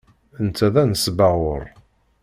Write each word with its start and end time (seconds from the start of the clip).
Netta 0.45 0.67
d 0.73 0.75
anesbaɣur. 0.81 1.63